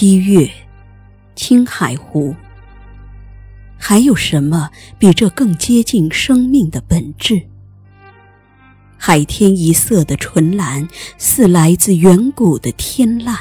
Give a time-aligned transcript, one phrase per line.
[0.00, 0.48] 七月，
[1.34, 2.32] 青海湖。
[3.76, 7.42] 还有什么比这更接近生命的本质？
[8.96, 10.86] 海天一色的纯蓝，
[11.18, 13.36] 似来自远古的天籁。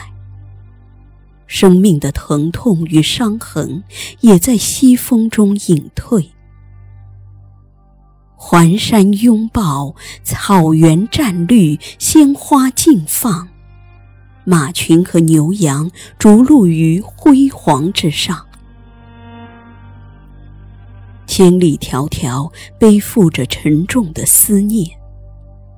[1.45, 3.83] 生命的疼痛与伤痕，
[4.21, 6.31] 也在西风中隐退。
[8.35, 9.93] 环山拥抱，
[10.23, 13.47] 草原湛绿，鲜花竞放，
[14.49, 18.45] 马群和牛羊逐鹿于辉煌之上。
[21.25, 24.89] 千里迢迢，背负着沉重的思念，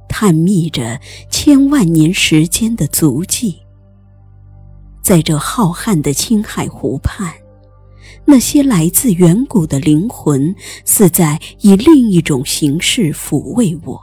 [0.08, 1.02] 探秘着
[1.32, 3.58] 千万年时间的足迹。
[5.02, 7.34] 在这浩瀚的青海湖畔，
[8.24, 10.56] 那些来自远古的灵魂，
[10.86, 14.00] 似在以另一种形式抚慰我。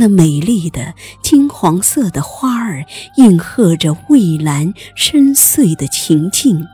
[0.00, 2.86] 那美丽的金黄色的花儿，
[3.18, 6.66] 应和着蔚蓝深邃的情境。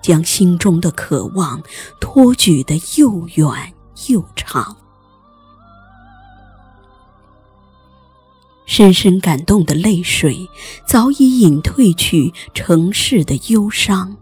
[0.00, 1.62] 将心中的渴望
[2.00, 3.74] 托举得又远
[4.08, 4.74] 又长，
[8.64, 10.48] 深深感动的泪水
[10.86, 14.16] 早已隐退去城市的忧伤。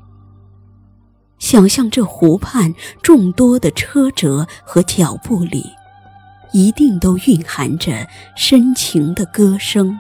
[1.39, 5.65] 想象这湖畔众多的车辙和脚步里，
[6.53, 9.99] 一定都蕴含着深情的歌声，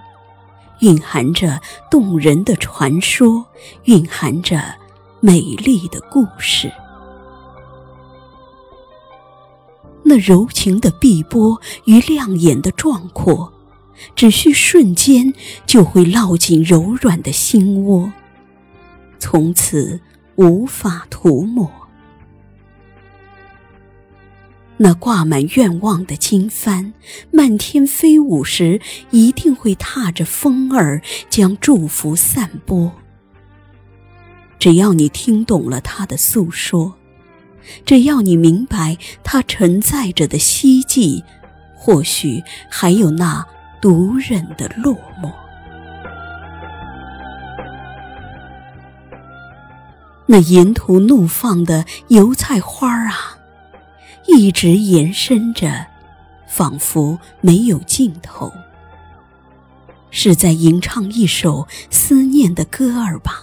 [0.80, 3.44] 蕴含着动人的传说，
[3.84, 4.60] 蕴含着。
[5.20, 6.72] 美丽的故事，
[10.04, 13.52] 那柔情的碧波与亮眼的壮阔，
[14.14, 15.34] 只需瞬间
[15.66, 18.12] 就会烙进柔软的心窝，
[19.18, 20.00] 从此
[20.36, 21.68] 无法涂抹。
[24.80, 26.92] 那挂满愿望的经幡，
[27.32, 28.80] 漫天飞舞时，
[29.10, 32.92] 一定会踏着风儿，将祝福散播。
[34.58, 36.94] 只要你听懂了他的诉说，
[37.84, 41.24] 只要你明白他承载着的希冀，
[41.74, 43.44] 或许还有那
[43.82, 45.32] 独忍的落寞。
[50.26, 53.37] 那沿途怒放的油菜花啊，
[54.28, 55.86] 一直延伸着，
[56.46, 58.52] 仿佛没有尽头，
[60.10, 63.42] 是在吟唱一首思念的歌儿吧。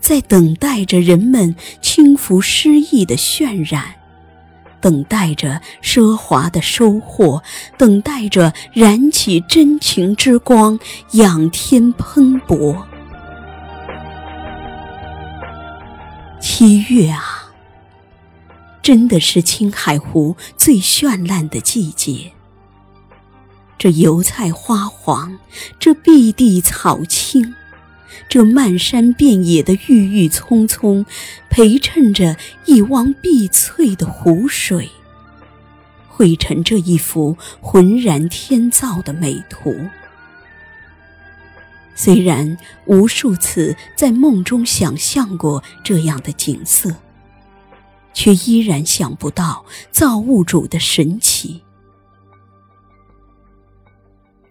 [0.00, 3.96] 在等待着人们轻浮诗意的渲染，
[4.80, 7.42] 等待着奢华的收获，
[7.76, 10.78] 等待着燃起真情之光，
[11.12, 12.86] 仰天喷薄。
[16.40, 17.31] 七月啊，
[18.82, 22.32] 真的是青海湖最绚烂的季节。
[23.78, 25.38] 这油菜花黄，
[25.78, 27.54] 这碧地草青。
[28.28, 31.04] 这漫山遍野的郁郁葱葱，
[31.50, 34.90] 陪衬着一汪碧翠的湖水，
[36.08, 39.74] 绘成这一幅浑然天造的美图。
[41.94, 42.56] 虽然
[42.86, 46.94] 无数次在梦中想象过这样的景色，
[48.12, 51.62] 却依然想不到造物主的神奇。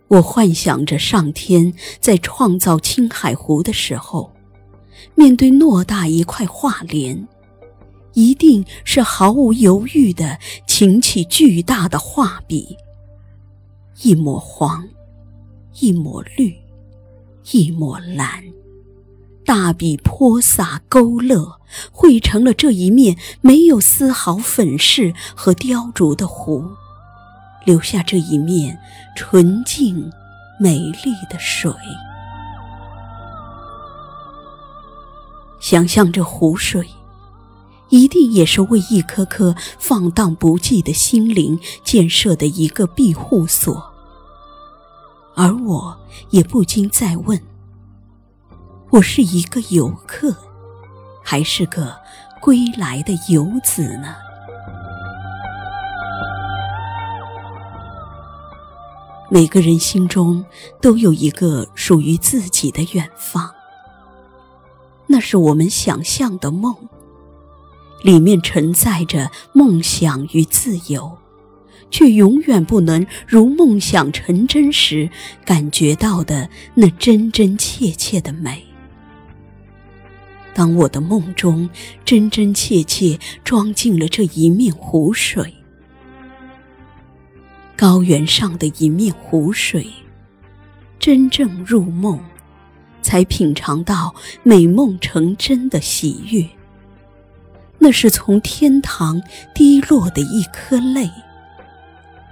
[0.08, 4.30] 我幻想着上天在创造青海湖的时候，
[5.16, 7.28] 面对偌大一块画莲，
[8.14, 12.76] 一定是毫无犹豫地擎起巨大的画笔，
[14.02, 14.86] 一抹黄，
[15.80, 16.54] 一抹绿，
[17.52, 18.44] 一抹蓝，
[19.52, 21.60] 大笔泼洒勾勒，
[21.92, 26.66] 绘成了这一面没有丝毫粉饰和雕琢的湖。
[27.66, 28.80] 留下这一面
[29.14, 30.10] 纯净、
[30.58, 31.70] 美丽的水。
[35.60, 36.88] 想象这湖水，
[37.90, 43.84] 一定也是为一颗颗放荡不羁的心灵建设的一个庇护所。
[45.36, 46.00] 而我
[46.30, 47.38] 也不禁在问：
[48.92, 50.36] 我是一个游客，
[51.24, 51.98] 还是个
[52.42, 54.16] 归来的游子呢？
[59.30, 60.44] 每个人心中
[60.82, 63.50] 都有一个属于自己的远方，
[65.08, 66.76] 那是我们想象的梦，
[68.04, 71.18] 里面承载着梦想与自由，
[71.90, 75.10] 却永远不能如梦想成真时
[75.46, 78.68] 感觉到的那真真切切的美。
[80.54, 81.70] 当我的梦中
[82.04, 85.54] 真真切切装进了这一面湖水。
[87.76, 89.88] 高原上的一面湖水，
[91.00, 92.20] 真正入梦，
[93.02, 94.14] 才品尝到
[94.44, 96.48] 美梦成真的喜悦。
[97.80, 99.20] 那是从天堂
[99.56, 101.10] 滴落的一颗泪，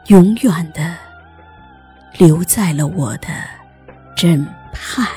[0.09, 0.95] 永远的
[2.19, 3.27] 留在了我的
[4.15, 5.07] 枕畔。